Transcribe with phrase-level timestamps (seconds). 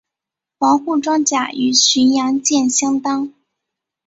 [0.57, 3.31] 防护装甲与巡洋舰相当。